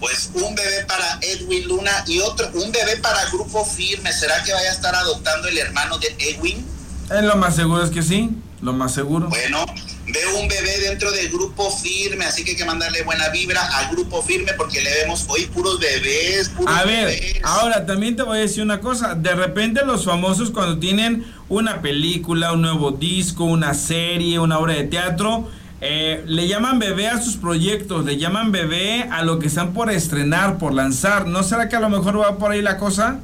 [0.00, 4.12] pues un bebé para Edwin Luna y otro, un bebé para Grupo Firme.
[4.12, 6.66] ¿Será que vaya a estar adoptando el hermano de Edwin?
[7.10, 8.30] Eh, lo más seguro es que sí,
[8.62, 9.28] lo más seguro.
[9.28, 9.66] Bueno,
[10.06, 13.90] veo un bebé dentro del Grupo Firme, así que hay que mandarle buena vibra al
[13.90, 16.48] Grupo Firme porque le vemos hoy puros bebés.
[16.50, 19.14] Puros a ver, ahora también te voy a decir una cosa.
[19.14, 24.74] De repente los famosos cuando tienen una película, un nuevo disco, una serie, una obra
[24.74, 29.46] de teatro, eh, le llaman bebé a sus proyectos, le llaman bebé a lo que
[29.46, 31.26] están por estrenar, por lanzar.
[31.26, 33.20] ¿No será que a lo mejor va por ahí la cosa?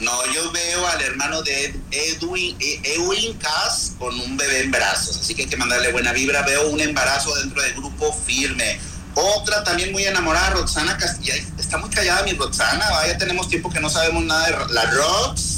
[0.00, 5.34] No, yo veo al hermano de Edwin, Edwin Cass con un bebé en brazos, así
[5.34, 6.42] que hay que mandarle buena vibra.
[6.42, 8.78] Veo un embarazo dentro del grupo firme.
[9.14, 11.34] Otra también muy enamorada, Roxana Castilla.
[11.58, 15.57] Está muy callada mi Roxana, ya tenemos tiempo que no sabemos nada de la Rox.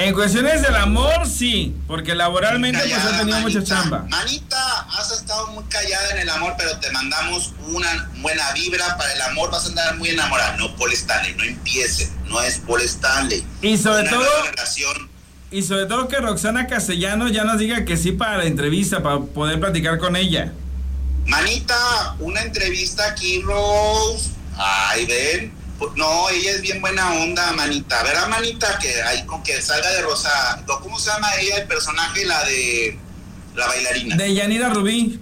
[0.00, 4.06] En cuestiones del amor, sí, porque laboralmente pues ha tenido mucha chamba.
[4.08, 9.12] Manita, has estado muy callada en el amor, pero te mandamos una buena vibra para
[9.12, 10.56] el amor, vas a andar muy enamorada.
[10.56, 13.44] No Paul Stanley, no empiece, no es Paul Stanley.
[13.60, 14.24] Y sobre todo...
[14.44, 15.10] Relación.
[15.50, 19.18] Y sobre todo que Roxana Castellanos ya nos diga que sí para la entrevista, para
[19.18, 20.52] poder platicar con ella.
[21.26, 24.30] Manita, una entrevista aquí, Rose.
[24.56, 25.52] Ay, ven,
[25.96, 28.02] no, ella es bien buena onda, manita.
[28.02, 28.78] ¿Verdad, manita?
[28.78, 30.62] Que hay con que salga de Rosa.
[30.66, 32.24] ¿Cómo se llama ella, el personaje?
[32.24, 32.98] La de
[33.54, 34.16] la bailarina.
[34.16, 35.20] De Yanira Rubí.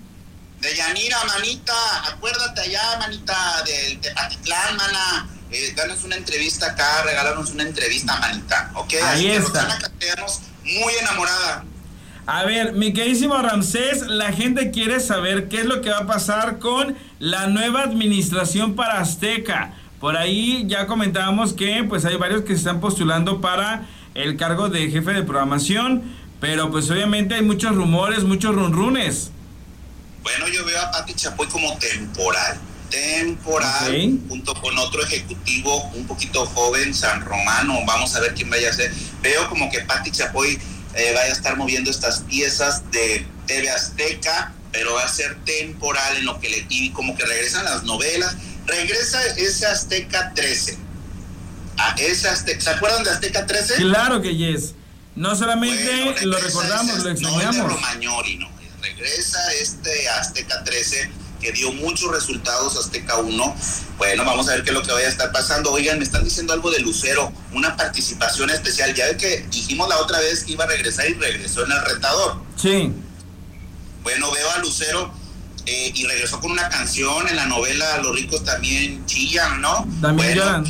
[0.60, 1.74] De Yanira, manita.
[2.08, 5.28] Acuérdate allá, manita, del Tepatitlán, mana.
[5.50, 8.70] Eh, danos una entrevista acá, regálanos una entrevista, manita.
[8.74, 8.94] ¿Ok?
[9.04, 9.78] Ahí está.
[10.64, 11.64] muy enamorada.
[12.28, 16.06] A ver, mi queridísimo Ramsés, la gente quiere saber qué es lo que va a
[16.06, 19.74] pasar con la nueva administración para Azteca.
[20.00, 24.68] Por ahí ya comentábamos que pues hay varios que se están postulando para el cargo
[24.68, 26.02] de jefe de programación,
[26.40, 29.30] pero pues obviamente hay muchos rumores, muchos runrunes.
[30.22, 32.58] Bueno, yo veo a Pati Chapoy como temporal,
[32.90, 38.70] temporal, junto con otro ejecutivo un poquito joven, San Romano, vamos a ver quién vaya
[38.70, 38.92] a ser.
[39.22, 40.58] Veo como que Pati Chapoy
[40.94, 46.18] eh, vaya a estar moviendo estas piezas de TV Azteca, pero va a ser temporal
[46.18, 50.78] en lo que le y como que regresan las novelas regresa ese Azteca 13.
[51.78, 53.76] A ese Azteca, ¿Se acuerdan de Azteca 13?
[53.76, 54.74] Claro que yes.
[55.14, 57.56] No solamente lo recordamos, lo extrañamos.
[57.56, 58.48] No Romagnoli, no.
[58.82, 63.56] Regresa este Azteca 13 que dio muchos resultados Azteca 1.
[63.98, 65.72] Bueno, vamos a ver qué es lo que vaya a estar pasando.
[65.72, 68.94] Oigan, me están diciendo algo de Lucero, una participación especial.
[68.94, 71.80] Ya ve que dijimos la otra vez que iba a regresar y regresó en el
[71.82, 72.42] retador.
[72.56, 72.92] Sí.
[74.02, 75.12] Bueno, veo a Lucero
[75.66, 79.86] eh, y regresó con una canción en la novela Los ricos también chillan, ¿no?
[80.00, 80.64] También bueno,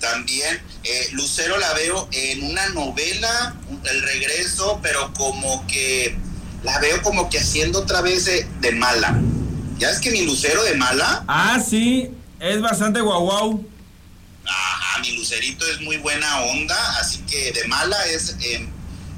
[0.00, 6.16] También, eh, Lucero la veo en una novela, El regreso, pero como que
[6.64, 9.20] la veo como que haciendo otra vez de, mala.
[9.78, 11.24] ¿Ya es que mi Lucero de mala?
[11.26, 13.68] Ah, sí, es bastante guau guau.
[14.44, 18.68] Ajá, mi Lucerito es muy buena onda, así que de mala es eh,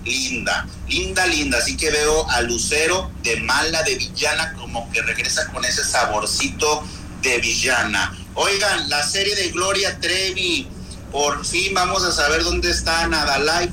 [0.04, 1.58] linda, linda, linda.
[1.58, 6.84] Así que veo a Lucero de mala, de villana, como que regresa con ese saborcito
[7.22, 8.14] de villana.
[8.34, 10.66] Oigan, la serie de Gloria Trevi,
[11.10, 13.70] por fin vamos a saber dónde está Nadalai.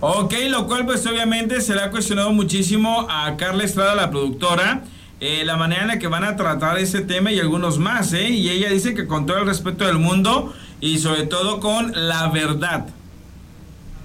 [0.00, 4.84] Ok, lo cual pues obviamente se le ha cuestionado muchísimo a Carla Estrada, la productora,
[5.20, 8.28] eh, la manera en la que van a tratar ese tema y algunos más, ¿eh?
[8.28, 12.28] Y ella dice que con todo el respeto del mundo y sobre todo con la
[12.28, 12.86] verdad.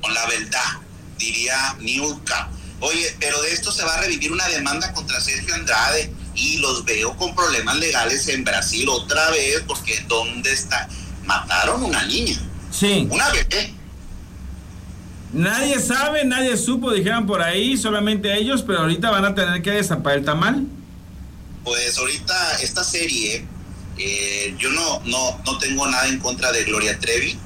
[0.02, 0.82] Con la verdad
[1.22, 2.50] diría Niurka.
[2.80, 6.84] Oye, pero de esto se va a revivir una demanda contra Sergio Andrade y los
[6.84, 10.90] veo con problemas legales en Brasil otra vez porque ¿dónde está?
[11.24, 12.42] Mataron una niña.
[12.72, 13.08] Sí.
[13.10, 13.74] Una bebé.
[15.34, 19.72] Nadie sabe, nadie supo, dijeron por ahí, solamente ellos, pero ahorita van a tener que
[19.72, 20.66] destapar el tamal.
[21.64, 23.46] Pues ahorita esta serie,
[23.98, 27.38] eh, yo no, no, no tengo nada en contra de Gloria Trevi,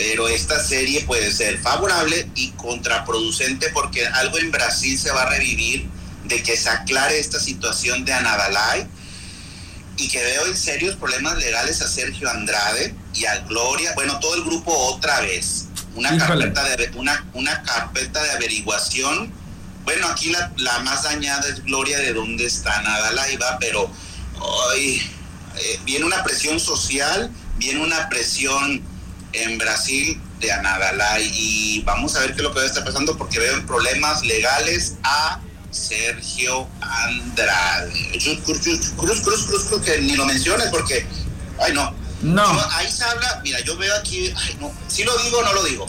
[0.00, 5.28] pero esta serie puede ser favorable y contraproducente porque algo en Brasil se va a
[5.28, 5.90] revivir
[6.24, 8.86] de que se aclare esta situación de Anadalay
[9.98, 14.36] y que veo en serios problemas legales a Sergio Andrade y a Gloria, bueno, todo
[14.36, 15.66] el grupo otra vez.
[15.94, 19.30] Una carpeta de una, una carpeta de averiguación.
[19.84, 23.90] Bueno, aquí la, la más dañada es Gloria de dónde está Anadalay, va, pero
[24.38, 25.02] hoy
[25.58, 28.88] eh, viene una presión social, viene una presión
[29.32, 32.84] en Brasil de Anadalay y vamos a ver qué es lo que va a estar
[32.84, 35.40] pasando porque veo problemas legales a
[35.70, 37.92] Sergio Andrade.
[38.44, 41.06] Cruz, cruz, cruz, cruz, que ni lo menciones porque,
[41.58, 41.94] ay no.
[42.22, 42.44] No.
[42.72, 45.64] ahí se habla, mira, yo veo aquí, ay no, si lo digo o no lo
[45.64, 45.86] digo.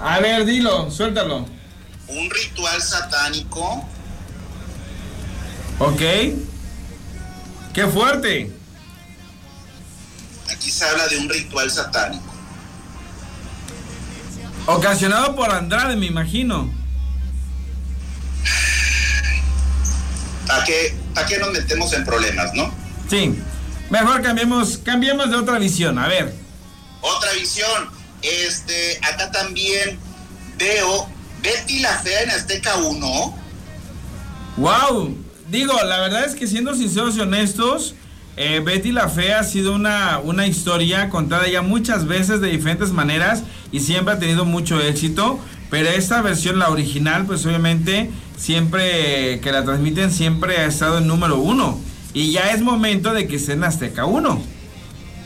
[0.00, 1.46] A ver, dilo, suéltalo.
[2.08, 3.88] Un ritual satánico.
[5.78, 6.00] Ok.
[7.72, 8.50] Qué fuerte.
[10.50, 12.33] Aquí se habla de un ritual satánico.
[14.66, 16.72] Ocasionado por Andrade, me imagino.
[20.48, 22.72] ¿A qué, ¿A qué nos metemos en problemas, no?
[23.08, 23.34] Sí.
[23.90, 25.98] Mejor cambiemos, cambiemos de otra visión.
[25.98, 26.34] A ver.
[27.00, 27.90] Otra visión.
[28.22, 29.98] Este, acá también
[30.56, 31.08] veo
[31.42, 33.38] Betty la Fea en Azteca 1.
[34.56, 35.18] Wow.
[35.48, 37.94] Digo, la verdad es que siendo sinceros y honestos,
[38.36, 42.90] eh, Betty la Fea ha sido una, una historia contada ya muchas veces de diferentes
[42.90, 45.38] maneras y siempre ha tenido mucho éxito.
[45.70, 51.06] Pero esta versión, la original, pues obviamente siempre que la transmiten siempre ha estado en
[51.06, 51.78] número uno.
[52.12, 54.40] Y ya es momento de que esté en Azteca 1.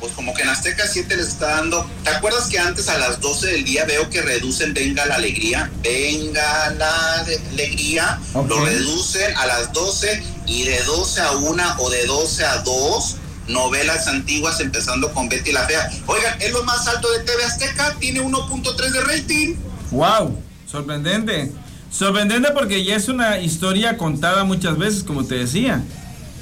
[0.00, 1.88] Pues como que en Azteca 7 les está dando.
[2.04, 5.70] ¿Te acuerdas que antes a las 12 del día veo que reducen Venga la Alegría?
[5.82, 7.20] Venga la
[7.52, 8.20] Alegría.
[8.34, 13.16] Lo reducen a las 12 y de 12 a 1 o de 12 a 2
[13.48, 15.90] novelas antiguas empezando con Betty la Fea.
[16.06, 19.54] Oigan, es lo más alto de TV Azteca, tiene 1.3 de rating.
[19.90, 20.38] ¡Wow!
[20.70, 21.50] Sorprendente.
[21.90, 25.82] Sorprendente porque ya es una historia contada muchas veces, como te decía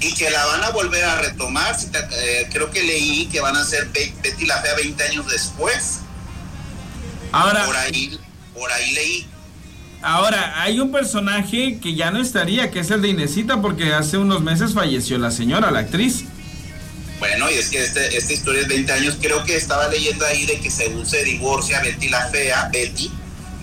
[0.00, 1.76] y que la van a volver a retomar.
[2.12, 6.00] Eh, creo que leí que van a ser Betty la Fea 20 años después.
[7.32, 7.64] Ahora.
[7.64, 8.18] Por ahí,
[8.54, 9.26] por ahí leí.
[10.02, 14.18] Ahora, hay un personaje que ya no estaría, que es el de Inesita, porque hace
[14.18, 16.24] unos meses falleció la señora, la actriz.
[17.18, 19.16] Bueno, y es que este, esta historia es 20 años.
[19.20, 23.10] Creo que estaba leyendo ahí de que según se divorcia Betty la Fea, Betty,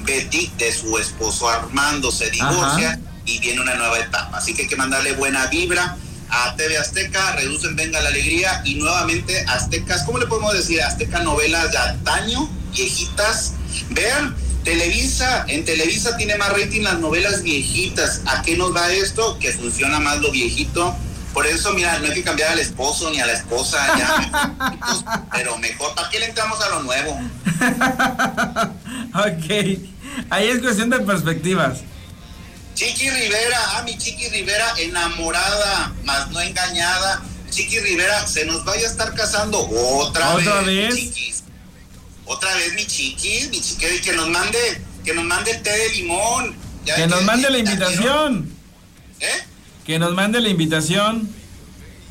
[0.03, 4.37] Betty de su esposo Armando se divorcia y viene una nueva etapa.
[4.37, 5.95] Así que hay que mandarle buena vibra
[6.33, 10.81] a TV Azteca, reducen Venga la Alegría y nuevamente Aztecas, ¿cómo le podemos decir?
[10.81, 13.53] Azteca novelas de antaño, viejitas.
[13.91, 18.21] Vean, Televisa, en Televisa tiene más rating las novelas viejitas.
[18.25, 19.37] ¿A qué nos da esto?
[19.37, 20.95] Que funciona más lo viejito.
[21.33, 24.53] Por eso, mira, no hay que cambiar al esposo ni a la esposa, ya,
[25.31, 27.11] pero mejor, ¿para qué le entramos a lo nuevo?
[29.15, 29.79] ok,
[30.29, 31.79] ahí es cuestión de perspectivas.
[32.75, 37.21] Chiqui Rivera, ah, mi Chiqui Rivera, enamorada, más no engañada.
[37.49, 40.95] Chiqui Rivera, se nos vaya a estar casando otra, ¿Otra vez.
[40.95, 41.43] vez?
[42.25, 45.89] Otra vez, mi chiqui, mi chiqui, que nos mande, que nos mande el té de
[45.89, 46.55] limón.
[46.85, 48.49] que nos mande la invitación.
[49.19, 49.43] ¿Eh?
[49.85, 51.29] Que nos mande la invitación.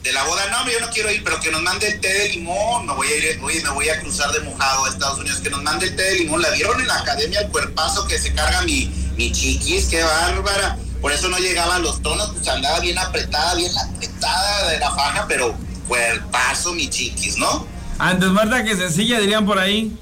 [0.03, 2.29] De la boda, no, yo no quiero ir, pero que nos mande el té de
[2.31, 2.87] limón.
[2.87, 5.41] Me voy a ir, oye, me voy a cruzar de mojado a Estados Unidos.
[5.41, 6.43] Que nos mande el té de limón.
[6.43, 8.87] La vieron en la academia el cuerpazo que se carga mi,
[9.17, 10.77] mi chiquis, qué bárbara.
[11.01, 15.27] Por eso no llegaban los tonos, pues andaba bien apretada, bien apretada de la faja,
[15.27, 15.55] pero
[15.89, 17.67] cuerpazo, mi chiquis, ¿no?
[17.99, 19.97] Antes muerta que sencilla, dirían por ahí.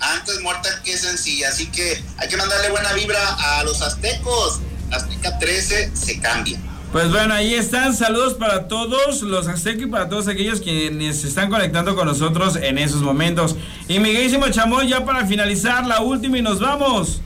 [0.00, 4.60] Antes muerta que sencilla, así que hay que mandarle buena vibra a los aztecos.
[4.90, 6.58] Azteca 13 se cambia.
[6.96, 7.94] Pues bueno, ahí están.
[7.94, 12.56] Saludos para todos los aztecos y para todos aquellos quienes se están conectando con nosotros
[12.56, 13.54] en esos momentos.
[13.86, 17.20] Y Miguelísimo Chamoy, ya para finalizar, la última y nos vamos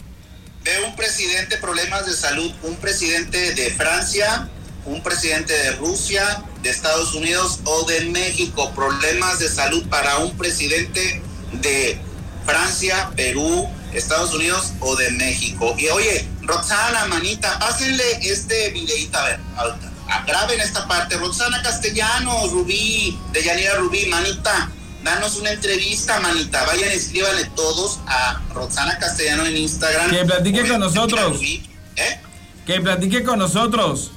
[0.65, 4.49] de un presidente problemas de salud, un presidente de Francia,
[4.87, 10.37] un presidente de Rusia, de Estados Unidos o de México, problemas de salud para un
[10.37, 11.97] presidente de
[12.45, 15.75] Francia, Perú, Estados Unidos o de México.
[15.79, 19.41] Y oye, Roxana, manita, pásenle este videito, a ver,
[20.27, 21.17] graben esta parte.
[21.17, 24.71] Roxana Castellanos, Rubí, de Yanira Rubí, manita,
[25.03, 26.65] danos una entrevista, manita.
[26.67, 30.11] Vayan, escríbanle todos a Roxana Castellano en Instagram.
[30.11, 31.41] Que platique con nosotros.
[31.43, 32.21] ¿Eh?
[32.67, 34.13] Que platique con nosotros.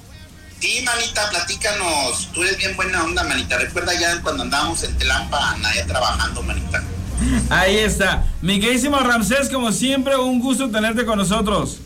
[0.59, 2.29] Sí, manita, platícanos.
[2.33, 3.57] Tú eres bien buena onda, manita.
[3.57, 6.81] Recuerda ya cuando andábamos en Telampa, nadie trabajando, manita.
[7.49, 8.25] Ahí está.
[8.41, 11.79] Mi queridísimo Ramsés, como siempre, un gusto tenerte con nosotros.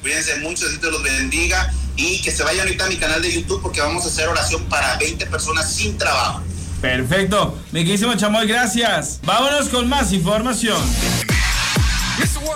[0.00, 1.72] Cuídense mucho, Dios los bendiga.
[1.96, 4.64] Y que se vayan ahorita a mi canal de YouTube porque vamos a hacer oración
[4.64, 6.42] para 20 personas sin trabajo.
[6.80, 7.58] Perfecto.
[7.70, 9.20] Mi queridísimo Chamoy, gracias.
[9.24, 10.80] Vámonos con más información.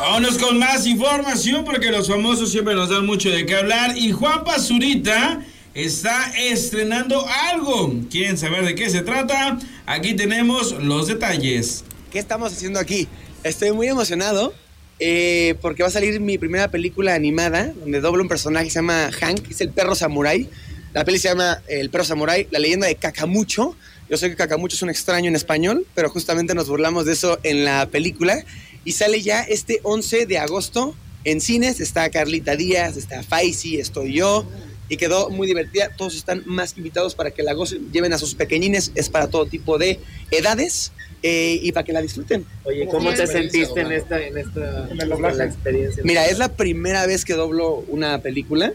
[0.00, 3.96] Vámonos con más información porque los famosos siempre nos dan mucho de qué hablar.
[3.96, 5.40] Y Juan Pazurita
[5.74, 7.94] está estrenando algo.
[8.10, 9.58] ¿Quieren saber de qué se trata?
[9.84, 11.84] Aquí tenemos los detalles.
[12.10, 13.08] ¿Qué estamos haciendo aquí?
[13.42, 14.54] Estoy muy emocionado
[15.00, 18.78] eh, porque va a salir mi primera película animada donde dobla un personaje que se
[18.78, 20.48] llama Hank, es el perro samurai.
[20.94, 23.76] La peli se llama El perro samurai, la leyenda de Kakamucho.
[24.08, 27.38] Yo sé que Cacamucho es un extraño en español, pero justamente nos burlamos de eso
[27.42, 28.44] en la película.
[28.84, 31.80] Y sale ya este 11 de agosto en cines.
[31.80, 34.46] Está Carlita Díaz, está Faisy, estoy yo.
[34.88, 35.90] Y quedó muy divertida.
[35.96, 38.92] Todos están más invitados para que la gocen, lleven a sus pequeñines.
[38.94, 39.98] Es para todo tipo de
[40.30, 40.92] edades.
[41.22, 42.44] Eh, y para que la disfruten.
[42.64, 44.86] Oye, ¿cómo te sentiste en esta, en esta
[45.32, 46.02] la experiencia?
[46.04, 48.72] Mira, es la primera vez que doblo una película.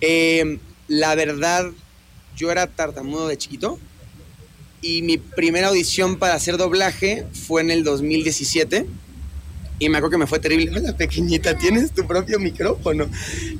[0.00, 1.70] Eh, la verdad,
[2.36, 3.78] yo era tartamudo de chiquito
[4.82, 8.86] y mi primera audición para hacer doblaje fue en el 2017.
[9.78, 10.70] Y me acuerdo que me fue terrible.
[10.78, 13.08] Hola, pequeñita, tienes tu propio micrófono.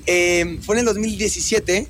[0.06, 1.88] Eh, fue en el 2017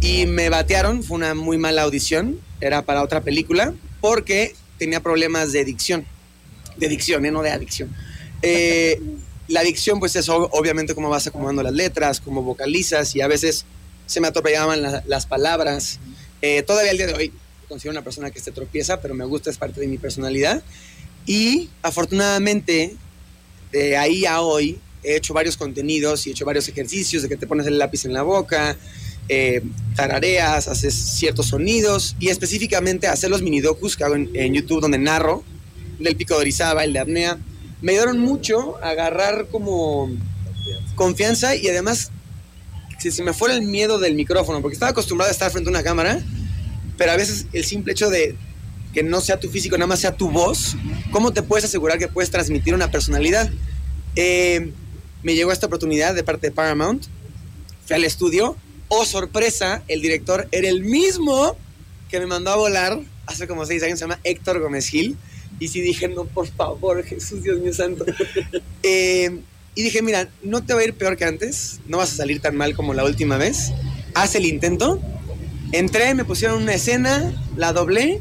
[0.00, 1.02] y me batearon.
[1.02, 2.40] Fue una muy mala audición.
[2.60, 6.04] Era para otra película porque tenía problemas de dicción.
[6.76, 7.30] De dicción, ¿eh?
[7.30, 7.94] no de adicción.
[8.42, 8.98] Eh,
[9.46, 13.66] la adicción, pues es obviamente cómo vas acomodando las letras, cómo vocalizas y a veces
[14.06, 16.00] se me atropellaban las palabras.
[16.66, 17.32] todavía el día de hoy
[17.68, 20.62] considero una persona que se tropieza, pero me gusta, es parte de mi personalidad.
[21.26, 22.96] Y afortunadamente,
[23.70, 27.36] de ahí a hoy, he hecho varios contenidos y he hecho varios ejercicios de que
[27.36, 28.76] te pones el lápiz en la boca,
[29.32, 29.62] eh,
[29.94, 34.98] tarareas, haces ciertos sonidos y específicamente hacer los mini docus que hago en, YouTube donde
[34.98, 35.44] narro,
[35.98, 37.38] el del pico de Orizaba, el de apnea,
[37.80, 40.10] me ayudaron mucho a agarrar como
[40.96, 42.10] confianza y además
[42.98, 45.70] si se me fuera el miedo del micrófono, porque estaba acostumbrado a estar frente a
[45.70, 46.20] una cámara,
[46.98, 48.34] pero a veces el simple hecho de
[48.92, 50.76] que no sea tu físico, nada más sea tu voz,
[51.12, 53.48] ¿cómo te puedes asegurar que puedes transmitir una personalidad?
[54.16, 54.72] Eh,
[55.22, 57.04] me llegó esta oportunidad de parte de Paramount,
[57.86, 58.56] fui al estudio,
[58.90, 61.56] oh sorpresa, el director era el mismo
[62.10, 65.16] que me mandó a volar hace como seis años, se llama Héctor Gómez Gil,
[65.60, 68.04] y sí dije, no, por favor, Jesús, Dios mío santo.
[68.82, 69.40] Eh,
[69.74, 72.40] y dije, mira, no te va a ir peor que antes, no vas a salir
[72.40, 73.72] tan mal como la última vez,
[74.14, 75.00] haz el intento.
[75.72, 78.20] Entré, me pusieron una escena, la doblé,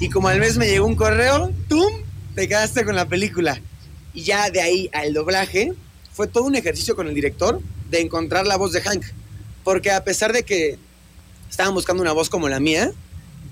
[0.00, 1.92] y como al mes me llegó un correo, ¡tum!
[2.34, 3.60] Te quedaste con la película.
[4.14, 5.74] Y ya de ahí al doblaje,
[6.12, 7.60] fue todo un ejercicio con el director
[7.90, 9.04] de encontrar la voz de Hank.
[9.68, 10.78] Porque a pesar de que
[11.50, 12.90] estaban buscando una voz como la mía,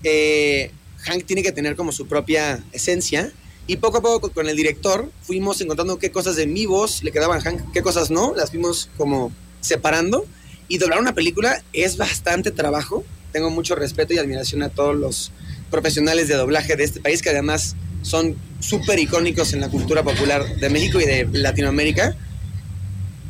[0.03, 3.31] eh, Hank tiene que tener como su propia esencia.
[3.67, 7.12] Y poco a poco con el director fuimos encontrando qué cosas de mi voz le
[7.12, 10.25] quedaban a Hank, qué cosas no, las fuimos como separando.
[10.69, 13.05] Y doblar una película es bastante trabajo.
[13.31, 15.33] Tengo mucho respeto y admiración a todos los
[15.71, 20.47] profesionales de doblaje de este país que además son súper icónicos en la cultura popular
[20.57, 22.17] de México y de Latinoamérica.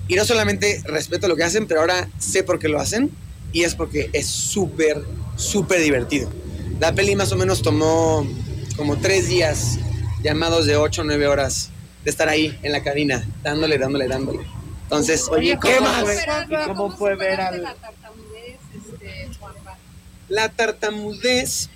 [0.08, 3.10] Y no solamente respeto lo que hacen, pero ahora sé por qué lo hacen
[3.52, 5.02] y es porque es súper,
[5.36, 6.30] súper divertido.
[6.78, 8.26] La peli más o menos tomó
[8.76, 9.78] como tres días
[10.22, 11.70] llamados de 8 o 9 horas
[12.04, 14.46] de estar ahí en la cabina, dándole, dándole, dándole.
[14.82, 16.02] Entonces, Oye, ¿qué ¿cómo más?
[16.02, 16.16] fue?
[16.50, 17.62] ¿Y cómo fue ver al...
[20.28, 21.68] La tartamudez,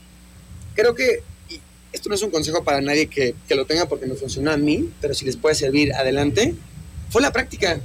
[0.74, 1.60] creo que, y
[1.92, 4.56] esto no es un consejo para nadie que, que lo tenga porque me funcionó a
[4.56, 6.54] mí, pero si les puede servir, adelante,
[7.10, 7.80] fue la práctica.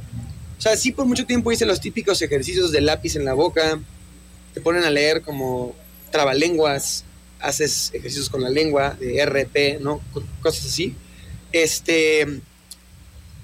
[0.66, 3.80] Sea, sí por mucho tiempo hice los típicos ejercicios de lápiz en la boca,
[4.52, 5.76] te ponen a leer como
[6.10, 7.04] trabalenguas,
[7.40, 10.02] haces ejercicios con la lengua, de RP, ¿no?
[10.12, 10.96] Co- Cosas así.
[11.52, 12.42] Este,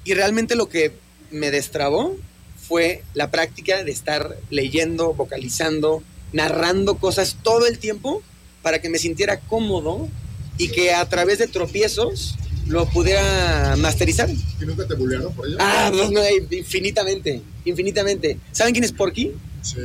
[0.04, 0.94] y realmente lo que
[1.30, 2.18] me destrabó
[2.60, 6.02] fue la práctica de estar leyendo, vocalizando,
[6.34, 8.24] narrando cosas todo el tiempo
[8.64, 10.10] para que me sintiera cómodo
[10.58, 12.34] y que a través de tropiezos
[12.72, 14.30] lo pudiera masterizar.
[14.30, 15.58] ¿Y nunca te bullearon por ello?
[15.60, 18.38] Ah, no, no, infinitamente, infinitamente.
[18.52, 19.32] ¿Saben quién es Porky?
[19.62, 19.78] Sí.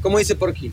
[0.00, 0.72] ¿Cómo dice Porky?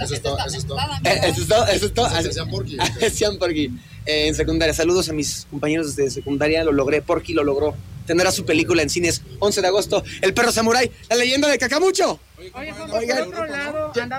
[0.00, 0.30] Eso está.
[0.30, 2.08] Eh, Eso es todo, eso es todo.
[2.08, 2.78] Se hacían Porky.
[3.06, 3.66] Hacían Porky.
[4.06, 4.72] Eh, en secundaria.
[4.74, 6.64] Saludos a mis compañeros de secundaria.
[6.64, 7.02] Lo logré.
[7.02, 7.74] Porky lo logró.
[8.06, 10.04] Tendrá su película en cines 11 de agosto.
[10.20, 10.90] El perro samurái.
[11.08, 12.20] La leyenda de Cacamucho.
[12.38, 13.30] Oye, Oigan,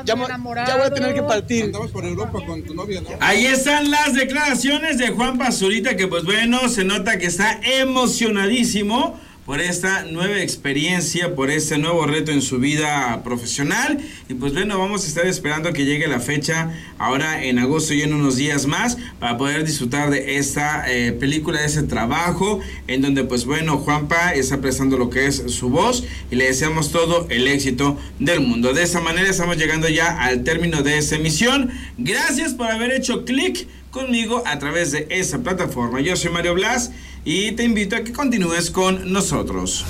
[0.05, 1.65] Ya, voy a tener que partir.
[1.65, 3.09] Andabas por Europa con tu novia, ¿no?
[3.19, 9.19] Ahí están las declaraciones de Juan Pazurita, que pues bueno, se nota que está emocionadísimo
[9.45, 13.99] por esta nueva experiencia, por este nuevo reto en su vida profesional.
[14.27, 18.01] Y pues bueno, vamos a estar esperando que llegue la fecha ahora en agosto y
[18.01, 23.03] en unos días más para poder disfrutar de esta eh, película, de ese trabajo, en
[23.03, 27.27] donde pues bueno, Juanpa está prestando lo que es su voz y le deseamos todo
[27.29, 28.73] el éxito del mundo.
[28.73, 31.69] De esta manera estamos llegando ya al término de esta emisión.
[31.99, 36.01] Gracias por haber hecho clic conmigo a través de esa plataforma.
[36.01, 36.91] Yo soy Mario Blas
[37.25, 39.83] y te invito a que continúes con nosotros.